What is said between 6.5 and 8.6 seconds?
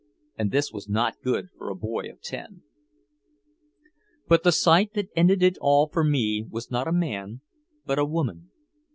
not a man, but a woman.